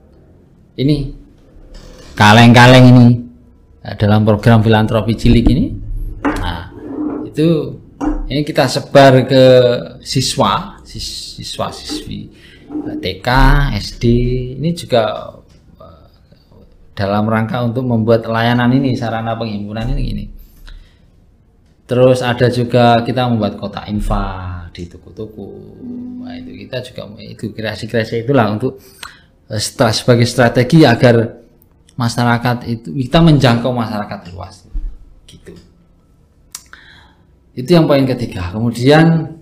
ini 0.76 1.16
kaleng-kaleng 2.14 2.86
ini 2.92 3.08
dalam 3.96 4.28
program 4.28 4.60
filantropi 4.60 5.16
cilik 5.16 5.46
ini. 5.48 5.66
Nah 6.22 6.70
itu 7.24 7.80
ini 8.30 8.42
kita 8.44 8.68
sebar 8.68 9.26
ke 9.26 9.44
siswa 10.02 10.82
siswa 10.86 11.70
siswi 11.70 12.30
TK 13.06 13.28
SD 13.78 14.04
ini 14.58 14.72
juga 14.74 15.36
eh, 15.82 16.10
dalam 16.96 17.28
rangka 17.28 17.62
untuk 17.66 17.86
membuat 17.86 18.26
layanan 18.26 18.72
ini 18.74 18.96
sarana 18.98 19.36
penghimpunan 19.38 19.94
ini 19.94 20.02
gini. 20.02 20.26
Terus 21.86 22.26
ada 22.26 22.50
juga 22.50 23.06
kita 23.06 23.30
membuat 23.30 23.62
kota 23.62 23.86
infak 23.86 24.74
di 24.74 24.90
toko-toko 24.90 25.48
nah 26.26 26.34
itu 26.36 26.66
kita 26.66 26.82
juga 26.82 27.02
itu 27.22 27.54
kreasi-kreasi 27.54 28.26
itulah 28.26 28.50
untuk 28.50 28.82
eh, 29.54 29.62
sebagai 29.94 30.26
strategi 30.26 30.82
agar 30.82 31.46
masyarakat 31.96 32.58
itu 32.68 32.90
kita 33.06 33.20
menjangkau 33.22 33.72
masyarakat 33.72 34.20
luas. 34.34 34.66
Gitu. 35.30 35.54
Itu 37.56 37.70
yang 37.72 37.88
poin 37.88 38.04
ketiga. 38.04 38.52
Kemudian 38.52 39.38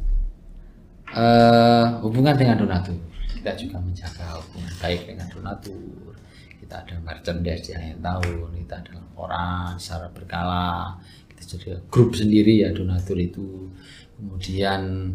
eh, 1.15 1.85
hubungan 2.03 2.35
dengan 2.35 2.59
donatur 2.59 3.12
kita 3.43 3.59
juga 3.59 3.75
menjaga 3.83 4.39
hubungan 4.39 4.71
baik 4.79 5.01
dengan 5.03 5.27
donatur. 5.27 6.15
Kita 6.63 6.79
ada 6.79 6.95
merchandise 7.03 7.67
di 7.67 7.71
akhir 7.75 7.99
tahun 7.99 8.55
kita 8.55 8.75
ada 8.79 8.91
laporan 9.03 9.75
secara 9.75 10.07
berkala. 10.15 10.95
Kita 11.27 11.41
jadi 11.59 11.75
grup 11.91 12.15
sendiri 12.15 12.63
ya 12.63 12.71
donatur 12.71 13.19
itu. 13.19 13.67
Kemudian 14.15 15.11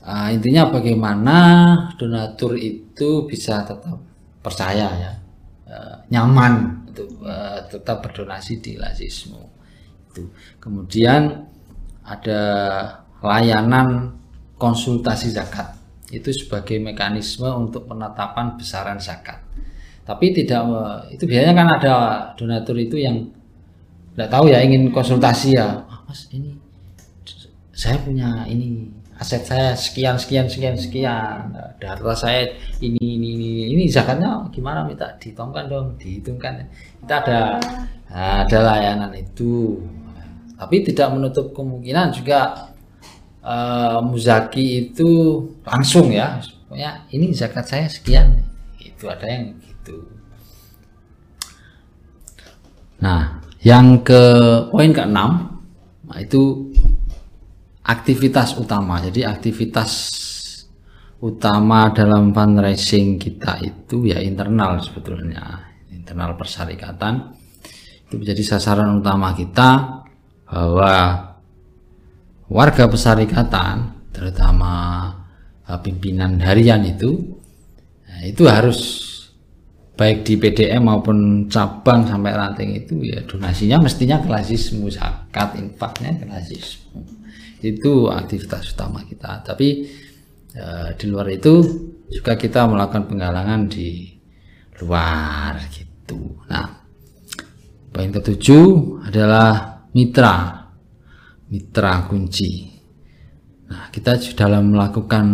uh, 0.00 0.28
intinya 0.32 0.72
bagaimana 0.72 1.36
donatur 2.00 2.56
itu 2.56 3.28
bisa 3.28 3.68
tetap 3.68 4.00
percaya 4.40 4.88
ya 4.96 5.12
uh, 5.68 6.08
nyaman 6.08 6.88
untuk 6.88 7.20
uh, 7.20 7.60
tetap 7.68 8.00
berdonasi 8.00 8.64
di 8.64 8.80
Lasismo 8.80 9.44
itu. 10.08 10.24
Kemudian 10.56 11.36
ada 12.00 12.40
layanan 13.20 14.16
konsultasi 14.56 15.36
zakat 15.36 15.75
itu 16.14 16.30
sebagai 16.30 16.78
mekanisme 16.78 17.46
untuk 17.50 17.90
penetapan 17.90 18.54
besaran 18.54 18.98
zakat. 19.02 19.42
Tapi 20.06 20.30
tidak 20.30 20.62
itu 21.10 21.26
biasanya 21.26 21.54
kan 21.54 21.68
ada 21.80 21.94
donatur 22.38 22.78
itu 22.78 22.94
yang 22.94 23.26
tidak 24.14 24.30
tahu 24.30 24.48
ya 24.48 24.62
ingin 24.62 24.94
konsultasi 24.94 25.58
ya, 25.58 25.82
oh, 25.82 26.00
mas 26.06 26.30
ini 26.30 26.56
saya 27.76 28.00
punya 28.00 28.48
ini 28.48 28.88
aset 29.20 29.44
saya 29.44 29.76
sekian 29.76 30.16
sekian 30.16 30.46
sekian 30.48 30.76
sekian. 30.78 31.52
Data 31.76 32.12
saya 32.16 32.48
ini 32.80 32.96
ini 32.96 33.28
ini 33.36 33.48
ini. 33.76 33.84
Zakatnya 33.90 34.48
gimana? 34.48 34.86
Minta 34.86 35.12
dihitungkan 35.20 35.68
dong 35.68 35.98
dihitungkan. 36.00 36.64
Kita 37.04 37.14
ada 37.20 37.40
ada 38.08 38.58
layanan 38.62 39.12
itu. 39.12 39.82
Tapi 40.56 40.80
tidak 40.88 41.12
menutup 41.12 41.52
kemungkinan 41.52 42.16
juga 42.16 42.72
uh, 43.46 44.02
muzaki 44.02 44.90
itu 44.90 45.08
langsung 45.62 46.10
ya. 46.10 46.42
Pokoknya 46.66 47.06
ini 47.14 47.30
zakat 47.30 47.70
saya 47.70 47.86
sekian. 47.86 48.42
Itu 48.82 49.06
ada 49.06 49.22
yang 49.22 49.54
gitu. 49.62 50.10
Nah 52.98 53.38
yang 53.62 54.02
ke 54.02 54.22
poin 54.74 54.90
keenam 54.90 55.62
nah 56.06 56.18
itu 56.18 56.74
aktivitas 57.86 58.58
utama. 58.58 58.98
Jadi 58.98 59.22
aktivitas 59.22 59.90
utama 61.22 61.94
dalam 61.94 62.34
fundraising 62.34 63.16
kita 63.16 63.62
itu 63.62 64.10
ya 64.10 64.18
internal 64.20 64.82
sebetulnya, 64.82 65.70
internal 65.94 66.34
persyarikatan. 66.34 67.32
Itu 68.06 68.22
menjadi 68.22 68.42
sasaran 68.42 69.02
utama 69.02 69.34
kita 69.34 70.02
bahwa 70.46 71.25
warga 72.50 72.86
persyarikatan 72.86 74.08
terutama 74.10 74.72
eh, 75.66 75.78
pimpinan 75.82 76.40
harian 76.42 76.82
itu 76.86 77.36
nah, 78.06 78.22
itu 78.24 78.42
harus 78.46 78.80
baik 79.96 80.28
di 80.28 80.36
PDM 80.36 80.84
maupun 80.84 81.48
cabang 81.48 82.04
sampai 82.04 82.36
ranting 82.36 82.76
itu 82.76 83.00
ya 83.00 83.24
donasinya 83.24 83.80
mestinya 83.80 84.20
klasisme 84.20 84.92
zakat 84.92 85.56
infaknya 85.56 86.20
klasisme 86.20 87.16
itu 87.64 88.08
aktivitas 88.10 88.76
utama 88.76 89.02
kita. 89.06 89.40
Tapi 89.44 89.68
uh, 90.56 90.90
di 90.94 91.06
luar 91.08 91.28
itu 91.32 91.54
juga 92.06 92.36
kita 92.36 92.68
melakukan 92.68 93.08
penggalangan 93.08 93.66
di 93.66 94.12
luar 94.84 95.56
gitu. 95.72 96.44
Nah 96.52 96.66
poin 97.90 98.12
ketujuh 98.12 99.00
adalah 99.08 99.80
mitra 99.96 100.55
mitra 101.50 102.06
kunci. 102.06 102.72
Nah 103.66 103.90
kita 103.90 104.18
dalam 104.34 104.74
melakukan 104.74 105.26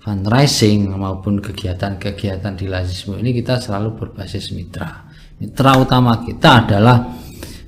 fundraising 0.00 0.88
maupun 0.96 1.44
kegiatan-kegiatan 1.44 2.54
di 2.56 2.66
Lazismo 2.70 3.20
ini 3.20 3.36
kita 3.36 3.60
selalu 3.60 3.94
berbasis 3.96 4.52
mitra. 4.56 5.08
Mitra 5.38 5.76
utama 5.78 6.24
kita 6.24 6.66
adalah 6.66 7.04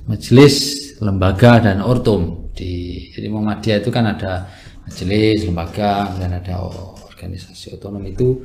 majelis 0.09 0.55
lembaga 0.99 1.71
dan 1.71 1.85
ortum 1.85 2.51
di 2.51 3.07
jadi 3.13 3.31
Muhammadiyah 3.31 3.79
itu 3.79 3.89
kan 3.89 4.05
ada 4.11 4.49
majelis, 4.85 5.47
lembaga, 5.47 6.11
dan 6.19 6.35
ada 6.35 6.67
organisasi 7.07 7.79
otonom 7.79 8.03
itu. 8.03 8.43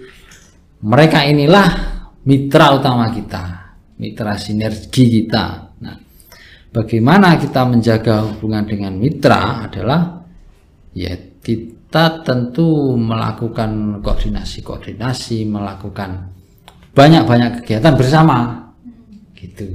Mereka 0.87 1.27
inilah 1.27 1.67
mitra 2.23 2.77
utama 2.77 3.11
kita, 3.11 3.75
mitra 3.99 4.39
sinergi 4.39 5.05
kita. 5.11 5.66
Bagaimana 6.77 7.41
kita 7.41 7.65
menjaga 7.65 8.21
hubungan 8.29 8.69
dengan 8.69 9.01
mitra 9.01 9.65
adalah 9.65 10.21
ya 10.93 11.17
kita 11.41 12.21
tentu 12.21 12.93
melakukan 13.01 14.05
koordinasi-koordinasi, 14.05 15.49
melakukan 15.49 16.37
banyak-banyak 16.93 17.65
kegiatan 17.65 17.97
bersama. 17.97 18.37
Gitu. 19.33 19.73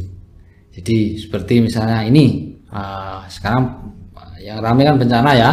Jadi 0.78 1.18
seperti 1.18 1.66
misalnya 1.66 2.06
ini 2.06 2.54
uh, 2.70 3.26
sekarang 3.26 3.82
yang 4.38 4.62
ramai 4.62 4.86
kan 4.86 5.02
bencana 5.02 5.32
ya. 5.34 5.52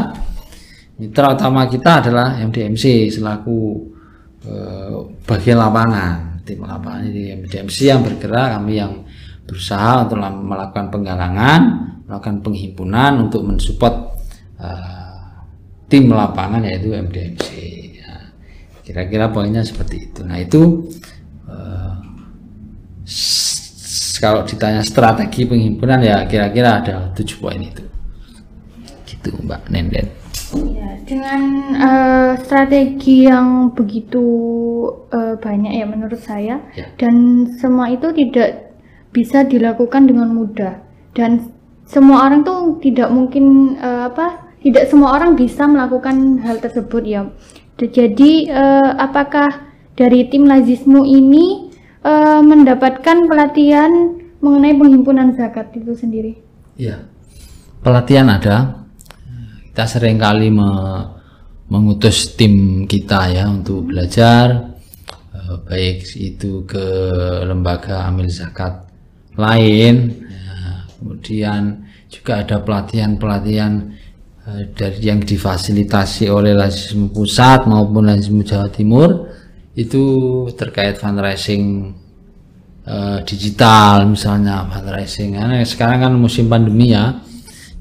Mitra 1.00 1.32
utama 1.32 1.64
kita 1.64 2.04
adalah 2.04 2.37
MDMC 2.42 3.14
selaku 3.14 3.87
eh, 4.42 4.98
bagian 5.22 5.62
lapangan 5.62 6.42
tim 6.42 6.64
lapangan. 6.64 7.06
Ini 7.06 7.44
MDMC 7.44 7.76
yang 7.87 8.00
bergerak 8.02 8.58
kami 8.58 8.80
yang 8.80 9.06
berusaha 9.48 10.04
untuk 10.04 10.20
melakukan 10.20 10.92
penggalangan 10.92 11.61
melakukan 12.04 12.44
penghimpunan 12.44 13.12
untuk 13.24 13.48
mensupport 13.48 14.20
eh, 14.61 15.24
tim 15.88 16.12
lapangan 16.12 16.68
yaitu 16.68 16.92
MDMC 16.92 17.44
ya. 17.96 18.12
kira-kira 18.84 19.32
poinnya 19.32 19.64
seperti 19.64 20.12
itu 20.12 20.20
nah 20.28 20.37
itu 20.37 20.84
eh, 21.48 21.96
kalau 24.20 24.44
ditanya 24.44 24.84
strategi 24.84 25.48
penghimpunan 25.48 26.04
ya 26.04 26.28
kira-kira 26.28 26.84
ada 26.84 26.94
tujuh 27.16 27.40
poin 27.40 27.58
itu 27.58 27.88
gitu 29.08 29.34
Mbak 29.42 29.62
Nenden. 29.72 30.06
Ya, 30.48 30.96
dengan 31.04 31.42
uh, 31.76 32.32
strategi 32.40 33.28
yang 33.28 33.76
begitu 33.76 34.24
uh, 35.12 35.37
banyak 35.37 35.76
ya 35.76 35.84
menurut 35.84 36.20
saya 36.20 36.56
ya. 36.72 36.88
dan 36.96 37.44
semua 37.61 37.92
itu 37.92 38.08
tidak 38.16 38.67
bisa 39.18 39.42
dilakukan 39.42 40.07
dengan 40.07 40.31
mudah 40.31 40.78
dan 41.11 41.50
semua 41.83 42.31
orang 42.31 42.46
tuh 42.46 42.78
tidak 42.78 43.11
mungkin 43.11 43.74
uh, 43.83 44.07
apa 44.07 44.46
tidak 44.62 44.87
semua 44.90 45.18
orang 45.18 45.35
bisa 45.35 45.66
melakukan 45.66 46.42
hal 46.42 46.59
tersebut 46.59 47.02
ya. 47.07 47.22
Jadi 47.78 48.50
eh, 48.50 48.90
apakah 48.98 49.70
dari 49.94 50.26
tim 50.26 50.50
Lazismu 50.50 51.07
ini 51.07 51.70
eh, 52.02 52.42
mendapatkan 52.42 53.31
pelatihan 53.31 54.18
mengenai 54.42 54.74
penghimpunan 54.74 55.31
zakat 55.38 55.70
itu 55.78 55.94
sendiri? 55.94 56.42
Iya, 56.74 57.07
pelatihan 57.87 58.26
ada. 58.35 58.83
Kita 59.70 59.87
sering 59.87 60.18
kali 60.18 60.50
me 60.50 60.70
mengutus 61.70 62.35
tim 62.35 62.83
kita 62.90 63.31
ya 63.31 63.46
untuk 63.46 63.92
belajar, 63.92 64.74
baik 65.70 66.02
itu 66.18 66.64
ke 66.66 66.87
lembaga 67.44 68.09
amil 68.09 68.26
zakat 68.26 68.88
lain, 69.38 69.94
ya, 70.27 70.85
kemudian 70.98 71.87
juga 72.11 72.42
ada 72.42 72.59
pelatihan-pelatihan 72.59 73.94
Eh, 74.48 74.64
dari 74.72 75.05
yang 75.05 75.20
difasilitasi 75.20 76.33
oleh 76.33 76.57
Lazisme 76.57 77.12
Pusat 77.12 77.68
maupun 77.68 78.09
Lazisme 78.09 78.40
Jawa 78.40 78.72
Timur 78.72 79.29
itu 79.77 80.05
terkait 80.57 80.96
fundraising 80.96 81.92
uh, 82.88 83.20
digital 83.29 84.09
misalnya 84.09 84.64
fundraising. 84.72 85.37
Karena 85.37 85.61
sekarang 85.68 86.09
kan 86.09 86.12
musim 86.16 86.48
pandemi 86.48 86.96
ya 86.96 87.20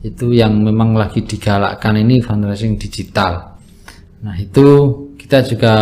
itu 0.04 0.36
yang 0.36 0.60
memang 0.60 0.92
lagi 1.00 1.24
digalakkan 1.24 1.96
ini 2.04 2.20
fundraising 2.20 2.76
digital. 2.76 3.56
Nah 4.28 4.36
itu 4.36 4.68
kita 5.16 5.48
juga 5.48 5.76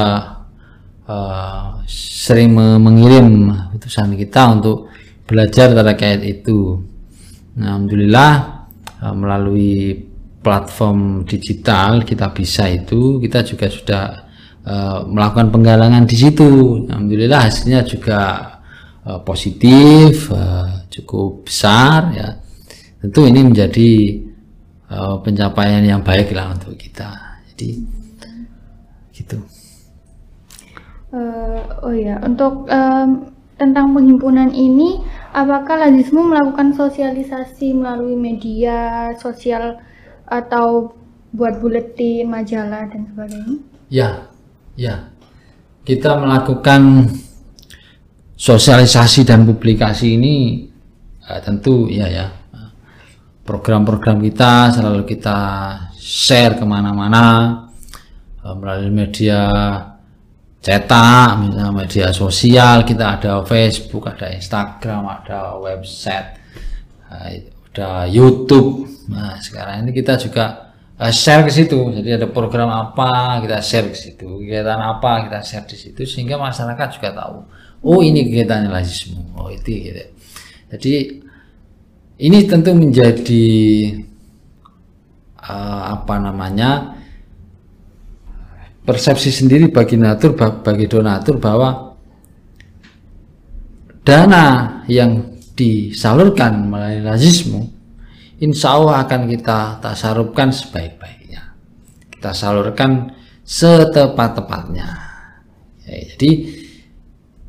uh, 1.09 1.81
sering 1.89 2.53
mengirim 2.77 3.49
utusan 3.73 4.13
kita 4.13 4.53
untuk 4.53 4.93
belajar 5.25 5.73
terkait 5.73 6.21
itu. 6.23 6.81
Nah, 7.57 7.75
Alhamdulillah 7.75 8.33
uh, 9.01 9.15
melalui 9.17 9.97
platform 10.45 11.25
digital 11.25 12.05
kita 12.05 12.29
bisa 12.29 12.69
itu 12.69 13.17
kita 13.17 13.41
juga 13.41 13.65
sudah 13.65 14.05
uh, 14.61 14.99
melakukan 15.09 15.49
penggalangan 15.49 16.05
di 16.05 16.15
situ. 16.15 16.85
Alhamdulillah 16.85 17.49
hasilnya 17.49 17.81
juga 17.81 18.21
uh, 19.01 19.19
positif 19.25 20.29
uh, 20.29 20.85
cukup 20.93 21.49
besar 21.49 22.13
ya. 22.13 22.29
Tentu 23.01 23.25
ini 23.25 23.41
menjadi 23.41 23.91
uh, 24.93 25.17
pencapaian 25.25 25.81
yang 25.81 26.05
baik 26.05 26.33
lah 26.37 26.53
untuk 26.53 26.77
kita. 26.77 27.41
Jadi 27.53 27.81
gitu. 29.17 29.37
Uh, 31.15 31.63
oh 31.81 31.95
ya 31.95 32.19
untuk 32.21 32.67
um, 32.67 33.34
tentang 33.55 33.95
penghimpunan 33.95 34.51
ini 34.51 34.99
apakah 35.31 35.87
Lazismu 35.87 36.27
melakukan 36.31 36.75
sosialisasi 36.75 37.71
melalui 37.75 38.15
media 38.19 39.11
sosial 39.15 39.79
atau 40.27 40.95
buat 41.35 41.59
buletin, 41.59 42.27
majalah 42.31 42.87
dan 42.87 43.07
sebagainya? 43.11 43.55
Ya, 43.91 44.09
ya. 44.75 45.11
Kita 45.85 46.17
melakukan 46.17 47.11
sosialisasi 48.35 49.23
dan 49.23 49.45
publikasi 49.47 50.17
ini 50.19 50.65
uh, 51.29 51.39
tentu 51.39 51.87
ya 51.87 52.07
ya. 52.09 52.27
Program-program 53.45 54.25
kita 54.25 54.73
selalu 54.73 55.05
kita 55.05 55.37
share 55.93 56.57
ke 56.57 56.65
mana-mana 56.65 57.23
uh, 58.41 58.55
melalui 58.57 58.89
media 58.89 59.45
cetak, 60.65 61.29
misalnya 61.45 61.69
media 61.69 62.09
sosial, 62.09 62.81
kita 62.81 63.21
ada 63.21 63.45
Facebook, 63.45 64.09
ada 64.09 64.33
Instagram, 64.33 65.05
ada 65.05 65.61
website, 65.61 66.41
ada 67.05 68.09
YouTube. 68.09 68.89
Nah, 69.13 69.37
sekarang 69.37 69.85
ini 69.85 69.93
kita 69.93 70.17
juga 70.17 70.73
uh, 70.97 71.13
share 71.13 71.45
ke 71.45 71.53
situ. 71.53 71.77
Jadi 71.93 72.17
ada 72.17 72.25
program 72.25 72.73
apa 72.73 73.37
kita 73.45 73.61
share 73.61 73.93
ke 73.93 73.97
situ, 73.97 74.25
kegiatan 74.41 74.81
apa 74.81 75.29
kita 75.29 75.39
share 75.45 75.69
di 75.69 75.77
situ 75.77 76.01
sehingga 76.01 76.41
masyarakat 76.41 76.87
juga 76.97 77.13
tahu. 77.13 77.37
Oh, 77.85 78.01
ini 78.01 78.25
kegiatannya 78.25 78.73
lazismu. 78.73 79.37
Oh, 79.37 79.53
itu 79.53 79.69
gitu. 79.69 80.01
Jadi 80.73 80.93
ini 82.25 82.37
tentu 82.49 82.73
menjadi 82.73 83.45
uh, 85.45 85.93
apa 85.93 86.17
namanya? 86.17 86.94
Persepsi 88.85 89.33
sendiri 89.33 89.73
bagi 89.73 89.97
natur 89.97 90.37
bagi 90.37 90.85
donatur 90.85 91.41
bahwa 91.41 91.97
dana 94.05 94.79
yang 94.85 95.41
disalurkan 95.57 96.69
melalui 96.69 97.01
lazismu 97.01 97.75
insya 98.39 98.75
Allah 98.75 99.07
akan 99.07 99.21
kita 99.31 99.79
tasarupkan 99.79 100.51
sebaik-baiknya. 100.51 101.55
Kita 102.11 102.31
salurkan 102.35 103.11
setepat-tepatnya. 103.45 104.87
Ya, 105.85 105.97
jadi 106.13 106.31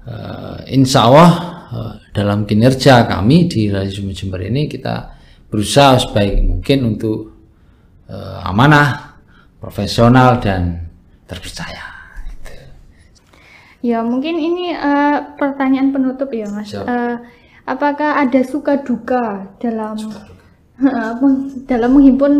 uh, 0.04 0.58
insya 0.70 1.08
Allah 1.08 1.30
uh, 1.72 1.94
dalam 2.12 2.44
kinerja 2.44 3.08
kami 3.08 3.48
di 3.48 3.72
lazismu 3.72 4.12
Jember 4.12 4.44
ini 4.44 4.68
kita 4.68 5.16
berusaha 5.48 5.96
sebaik 6.00 6.44
mungkin 6.44 6.96
untuk 6.96 7.18
uh, 8.12 8.44
amanah 8.44 9.18
profesional 9.56 10.38
dan 10.38 10.85
terpercaya 11.26 12.06
Ya 13.86 14.02
mungkin 14.02 14.40
ini 14.40 14.74
uh, 14.74 15.36
pertanyaan 15.38 15.94
penutup 15.94 16.34
ya 16.34 16.50
mas. 16.50 16.74
Uh, 16.74 17.22
apakah 17.68 18.18
ada 18.18 18.42
suka 18.42 18.82
duka 18.82 19.52
dalam 19.62 19.94
suka 19.94 20.26
duka. 20.26 20.44
dalam 21.70 21.94
menghimpun 21.94 22.32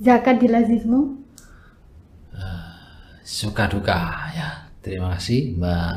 zakat 0.00 0.40
di 0.40 0.48
lazismu? 0.48 1.18
Uh, 2.32 2.72
suka 3.20 3.68
duka 3.68 4.32
ya. 4.32 4.70
Terima 4.80 5.12
kasih 5.12 5.60
Mbak 5.60 5.92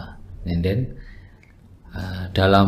Nenden. 0.50 0.80
Uh, 1.92 2.28
dalam 2.36 2.68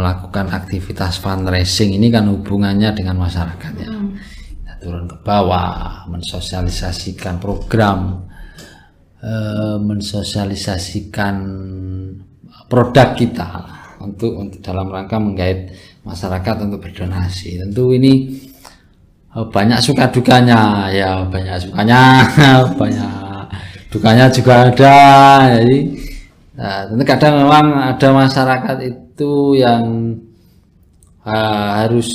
melakukan 0.00 0.48
aktivitas 0.52 1.20
fundraising 1.20 1.92
ini 1.92 2.08
kan 2.08 2.24
hubungannya 2.24 2.96
dengan 2.96 3.20
masyarakat 3.20 3.72
ya. 3.76 3.88
Hmm. 3.88 4.16
Kita 4.16 4.72
turun 4.80 5.04
ke 5.08 5.16
bawah, 5.20 6.08
mensosialisasikan 6.08 7.36
program, 7.36 8.29
uh, 9.24 9.76
mensosialisasikan 9.80 11.36
produk 12.70 13.08
kita 13.18 13.50
untuk 14.00 14.32
untuk 14.38 14.60
dalam 14.64 14.88
rangka 14.88 15.20
menggait 15.20 15.74
masyarakat 16.06 16.56
untuk 16.64 16.80
berdonasi. 16.80 17.60
Tentu 17.60 17.92
ini 17.92 18.40
eh, 19.36 19.46
banyak 19.46 19.80
suka 19.82 20.08
dukanya 20.08 20.88
ya 20.88 21.26
banyak 21.28 21.68
sukanya 21.68 22.24
banyak 22.80 23.12
dukanya 23.90 24.30
juga 24.30 24.70
ada 24.70 24.96
jadi 25.58 25.78
nah, 26.54 26.80
tentu 26.86 27.04
kadang 27.04 27.34
memang 27.42 27.66
ada 27.90 28.08
masyarakat 28.14 28.76
itu 28.86 29.58
yang 29.58 30.14
uh, 31.26 31.68
harus 31.82 32.08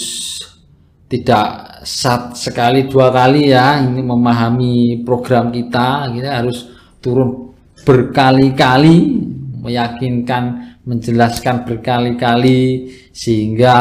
tidak 1.11 1.83
sat 1.83 2.33
sekali 2.33 2.87
dua 2.89 3.11
kali 3.11 3.51
ya 3.51 3.77
ini 3.83 4.01
memahami 4.01 5.05
program 5.05 5.51
kita 5.51 6.09
kita 6.15 6.41
harus 6.41 6.74
turun 7.05 7.53
berkali-kali 7.85 9.21
meyakinkan 9.61 10.43
menjelaskan 10.85 11.65
berkali-kali 11.65 12.89
sehingga 13.13 13.77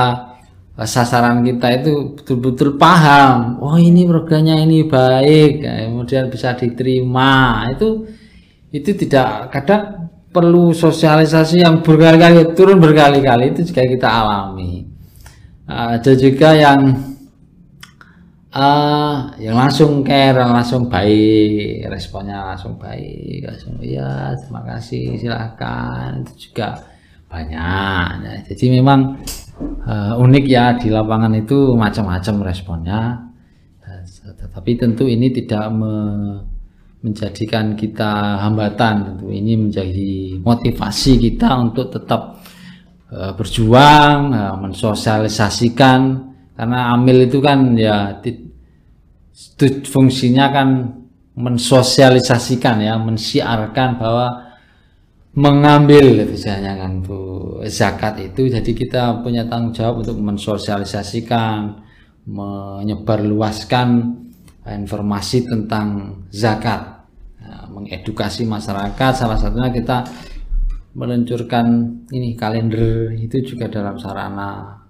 eh, 0.77 0.89
sasaran 0.89 1.41
kita 1.41 1.81
itu 1.81 2.17
betul-betul 2.21 2.77
paham. 2.77 3.61
Oh 3.65 3.81
ini 3.81 4.05
programnya 4.05 4.61
ini 4.61 4.85
baik 4.85 5.53
ya, 5.65 5.89
kemudian 5.89 6.29
bisa 6.29 6.53
diterima. 6.53 7.65
Itu 7.73 8.09
itu 8.75 8.91
tidak 8.93 9.49
kadang 9.55 10.13
perlu 10.35 10.75
sosialisasi 10.75 11.63
yang 11.63 11.81
berkali-kali 11.81 12.53
turun 12.53 12.77
berkali-kali 12.77 13.57
itu 13.57 13.73
juga 13.73 13.83
kita 13.89 14.09
alami. 14.09 14.85
Ada 15.65 16.13
juga 16.19 16.53
yang 16.53 17.14
uh, 18.55 19.35
yang 19.43 19.59
langsung 19.59 20.07
care 20.07 20.39
langsung 20.39 20.87
baik 20.87 21.91
responnya 21.91 22.55
langsung 22.55 22.79
baik 22.79 23.45
langsung 23.45 23.75
iya 23.83 24.33
terima 24.39 24.63
kasih 24.65 25.19
silahkan 25.19 26.23
itu 26.23 26.49
juga 26.51 26.79
banyak 27.29 28.09
ya, 28.23 28.35
jadi 28.47 28.79
memang 28.79 29.19
uh, 29.87 30.23
unik 30.23 30.45
ya 30.47 30.75
di 30.79 30.89
lapangan 30.91 31.35
itu 31.35 31.75
macam-macam 31.75 32.35
responnya. 32.47 33.01
Tetapi 34.25 34.71
tentu 34.81 35.05
ini 35.05 35.29
tidak 35.35 35.69
me 35.75 35.95
menjadikan 37.05 37.77
kita 37.77 38.41
hambatan. 38.41 39.13
Tentu 39.13 39.29
ini 39.29 39.61
menjadi 39.61 40.41
motivasi 40.41 41.21
kita 41.21 41.53
untuk 41.61 41.93
tetap 41.93 42.41
uh, 43.13 43.33
berjuang 43.37 44.33
uh, 44.33 44.57
mensosialisasikan. 44.57 46.33
Karena 46.55 46.95
amil 46.95 47.29
itu 47.29 47.43
kan 47.43 47.75
ya 47.77 48.23
fungsinya 49.91 50.47
kan 50.55 50.69
mensosialisasikan 51.35 52.87
ya 52.87 52.95
mensiarkan 52.95 53.99
bahwa 53.99 54.29
mengambil 55.35 56.23
misalnya 56.31 56.79
kan 56.79 57.03
bu 57.03 57.59
zakat 57.67 58.23
itu 58.23 58.47
jadi 58.47 58.71
kita 58.71 59.03
punya 59.27 59.43
tanggung 59.51 59.75
jawab 59.75 60.07
untuk 60.07 60.15
mensosialisasikan 60.23 61.83
menyebarluaskan 62.25 63.89
informasi 64.65 65.45
tentang 65.45 66.23
zakat, 66.33 66.95
Nah, 67.45 67.69
mengedukasi 67.69 68.49
masyarakat. 68.49 69.13
Salah 69.13 69.37
satunya 69.37 69.69
kita 69.69 70.01
meluncurkan 70.97 71.93
ini 72.09 72.33
kalender 72.33 73.13
itu 73.13 73.45
juga 73.45 73.69
dalam 73.69 74.01
sarana 74.01 74.81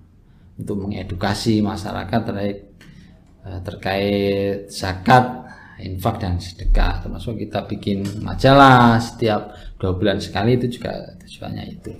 untuk 0.55 0.87
mengedukasi 0.87 1.59
masyarakat 1.59 2.21
terkait 2.23 2.74
terkait 3.65 4.73
zakat, 4.73 5.45
infak 5.81 6.21
dan 6.21 6.41
sedekah. 6.41 7.05
Termasuk 7.05 7.37
kita 7.41 7.69
bikin 7.69 8.05
majalah 8.25 8.97
setiap 9.01 9.53
dua 9.77 9.93
bulan 9.97 10.19
sekali 10.23 10.57
itu 10.57 10.81
juga 10.81 11.15
tujuannya 11.21 11.65
itu. 11.69 11.93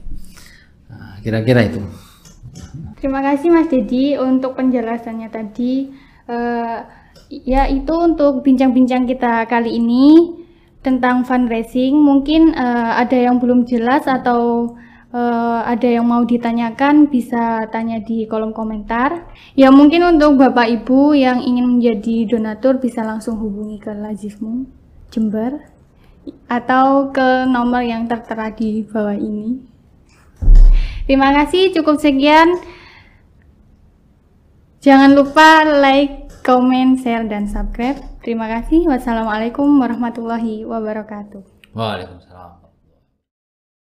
Nah, 0.89 1.21
Kira-kira 1.21 1.69
itu. 1.69 1.81
Terima 3.01 3.21
kasih 3.21 3.51
Mas 3.53 3.69
Dedi 3.69 4.17
untuk 4.17 4.57
penjelasannya 4.57 5.29
tadi. 5.29 5.93
Eh, 6.25 6.79
ya 7.45 7.69
itu 7.69 7.93
untuk 7.93 8.41
bincang-bincang 8.41 9.05
kita 9.05 9.45
kali 9.45 9.77
ini 9.77 10.41
tentang 10.81 11.27
fundraising. 11.29 11.93
Mungkin 11.93 12.57
eh, 12.57 12.93
ada 13.05 13.19
yang 13.19 13.37
belum 13.43 13.69
jelas 13.69 14.09
atau 14.09 14.73
eh, 15.15 15.61
ada 15.63 15.87
yang 15.87 16.11
mau 16.11 16.27
ditanyakan 16.27 17.07
bisa 17.07 17.71
tanya 17.71 18.03
di 18.03 18.27
kolom 18.27 18.51
komentar. 18.51 19.31
Ya 19.55 19.71
mungkin 19.71 20.03
untuk 20.03 20.43
Bapak 20.43 20.67
Ibu 20.83 21.15
yang 21.15 21.39
ingin 21.39 21.79
menjadi 21.79 22.27
donatur 22.27 22.83
bisa 22.83 23.07
langsung 23.07 23.39
hubungi 23.39 23.79
ke 23.79 23.95
Lazismu 23.95 24.67
Jember 25.15 25.71
atau 26.51 27.15
ke 27.15 27.47
nomor 27.47 27.87
yang 27.87 28.11
tertera 28.11 28.51
di 28.51 28.83
bawah 28.83 29.15
ini. 29.15 29.61
Terima 31.05 31.37
kasih, 31.37 31.71
cukup 31.77 32.01
sekian. 32.01 32.57
Jangan 34.81 35.17
lupa 35.17 35.65
like, 35.65 36.29
comment, 36.45 37.01
share, 37.01 37.25
dan 37.29 37.49
subscribe. 37.49 38.01
Terima 38.21 38.49
kasih. 38.49 38.89
Wassalamualaikum 38.89 39.69
warahmatullahi 39.81 40.65
wabarakatuh. 40.65 41.45
Waalaikumsalam. 41.77 42.64